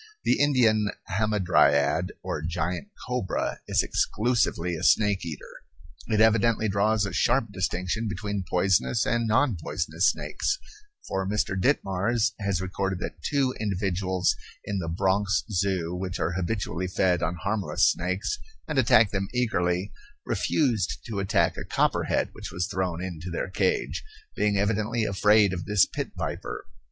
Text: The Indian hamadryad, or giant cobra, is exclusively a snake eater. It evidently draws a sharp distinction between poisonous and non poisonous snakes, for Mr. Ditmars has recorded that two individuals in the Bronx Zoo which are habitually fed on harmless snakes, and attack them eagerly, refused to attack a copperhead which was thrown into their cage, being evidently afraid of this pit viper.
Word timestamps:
The 0.23 0.39
Indian 0.39 0.89
hamadryad, 1.15 2.13
or 2.23 2.41
giant 2.41 2.87
cobra, 3.05 3.59
is 3.67 3.83
exclusively 3.83 4.75
a 4.75 4.81
snake 4.81 5.23
eater. 5.23 5.61
It 6.07 6.19
evidently 6.19 6.67
draws 6.67 7.05
a 7.05 7.13
sharp 7.13 7.51
distinction 7.51 8.07
between 8.07 8.43
poisonous 8.49 9.05
and 9.05 9.27
non 9.27 9.57
poisonous 9.63 10.09
snakes, 10.09 10.57
for 11.07 11.29
Mr. 11.29 11.55
Ditmars 11.55 12.31
has 12.39 12.63
recorded 12.63 12.97
that 12.97 13.21
two 13.21 13.53
individuals 13.59 14.35
in 14.65 14.79
the 14.79 14.87
Bronx 14.89 15.43
Zoo 15.51 15.93
which 15.93 16.19
are 16.19 16.33
habitually 16.33 16.87
fed 16.87 17.21
on 17.21 17.35
harmless 17.35 17.91
snakes, 17.91 18.39
and 18.67 18.79
attack 18.79 19.11
them 19.11 19.27
eagerly, 19.35 19.93
refused 20.25 21.05
to 21.05 21.19
attack 21.19 21.57
a 21.57 21.63
copperhead 21.63 22.29
which 22.33 22.51
was 22.51 22.65
thrown 22.65 23.03
into 23.03 23.29
their 23.29 23.51
cage, 23.51 24.03
being 24.35 24.57
evidently 24.57 25.03
afraid 25.03 25.53
of 25.53 25.65
this 25.65 25.85
pit 25.85 26.09
viper. 26.17 26.65